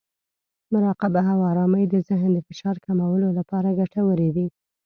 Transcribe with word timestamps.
مراقبه 0.73 1.21
او 1.33 1.39
ارامۍ 1.51 1.83
د 1.89 1.95
ذهن 2.07 2.31
د 2.33 2.39
فشار 2.47 2.75
کمولو 2.85 3.27
لپاره 3.37 3.75
ګټورې 3.79 4.29
دي. 4.35 4.47